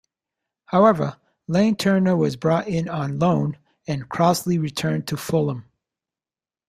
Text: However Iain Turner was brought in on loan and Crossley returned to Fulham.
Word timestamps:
However 0.65 1.17
Iain 1.47 1.77
Turner 1.77 2.17
was 2.17 2.35
brought 2.35 2.67
in 2.67 2.89
on 2.89 3.19
loan 3.19 3.59
and 3.85 4.09
Crossley 4.09 4.57
returned 4.57 5.05
to 5.09 5.15
Fulham. 5.15 5.65